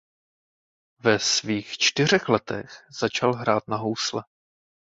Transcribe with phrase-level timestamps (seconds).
[0.99, 4.23] Ve svých čtyřech letech začal hrát na housle.